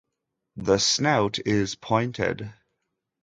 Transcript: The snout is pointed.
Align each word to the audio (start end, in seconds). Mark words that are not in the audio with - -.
The 0.55 0.79
snout 0.79 1.37
is 1.45 1.75
pointed. 1.75 2.51